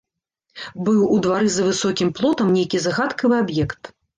[0.87, 3.97] Быў у двары за высокім плотам нейкі загадкавы аб'ект.